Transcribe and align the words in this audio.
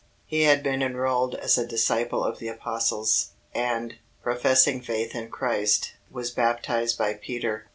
He 0.25 0.45
had 0.45 0.63
been 0.63 0.81
enrolled 0.81 1.35
as 1.35 1.59
a 1.59 1.67
disciple 1.67 2.23
of 2.23 2.39
the 2.39 2.47
Apostles, 2.47 3.33
and, 3.53 3.97
professing 4.23 4.81
faith 4.81 5.13
in 5.13 5.29
Christ, 5.29 5.93
was 6.09 6.31
baptized 6.31 6.97
by 6.97 7.13
Peter. 7.13 7.67